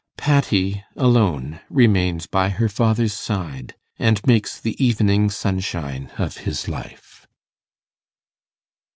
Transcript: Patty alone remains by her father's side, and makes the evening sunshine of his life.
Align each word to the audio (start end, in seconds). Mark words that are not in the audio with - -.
Patty 0.17 0.83
alone 0.95 1.61
remains 1.69 2.25
by 2.25 2.49
her 2.49 2.67
father's 2.67 3.13
side, 3.13 3.75
and 3.99 4.19
makes 4.25 4.59
the 4.59 4.83
evening 4.83 5.29
sunshine 5.29 6.09
of 6.17 6.37
his 6.37 6.67
life. 6.67 7.27